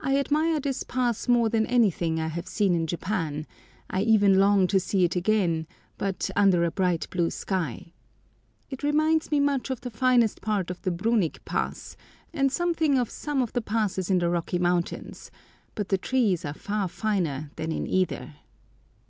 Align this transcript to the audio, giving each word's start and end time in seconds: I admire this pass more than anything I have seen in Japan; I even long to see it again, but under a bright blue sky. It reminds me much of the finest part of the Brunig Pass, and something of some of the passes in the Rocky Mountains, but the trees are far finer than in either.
I 0.00 0.16
admire 0.16 0.60
this 0.60 0.84
pass 0.84 1.26
more 1.26 1.48
than 1.48 1.66
anything 1.66 2.20
I 2.20 2.28
have 2.28 2.46
seen 2.46 2.72
in 2.72 2.86
Japan; 2.86 3.48
I 3.90 4.02
even 4.02 4.38
long 4.38 4.68
to 4.68 4.78
see 4.78 5.02
it 5.02 5.16
again, 5.16 5.66
but 5.98 6.30
under 6.36 6.62
a 6.62 6.70
bright 6.70 7.10
blue 7.10 7.30
sky. 7.30 7.92
It 8.70 8.84
reminds 8.84 9.32
me 9.32 9.40
much 9.40 9.68
of 9.68 9.80
the 9.80 9.90
finest 9.90 10.40
part 10.40 10.70
of 10.70 10.80
the 10.82 10.92
Brunig 10.92 11.44
Pass, 11.44 11.96
and 12.32 12.52
something 12.52 12.96
of 12.96 13.10
some 13.10 13.42
of 13.42 13.52
the 13.52 13.60
passes 13.60 14.08
in 14.08 14.18
the 14.20 14.30
Rocky 14.30 14.60
Mountains, 14.60 15.32
but 15.74 15.88
the 15.88 15.98
trees 15.98 16.44
are 16.44 16.54
far 16.54 16.86
finer 16.86 17.50
than 17.56 17.72
in 17.72 17.88
either. 17.88 18.34